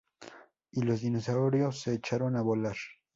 Y 0.71 0.81
los 0.81 1.01
dinosaurios 1.01 1.79
se 1.81 1.93
echaron 1.93 2.35
a 2.35 2.41
volar. 2.41 2.75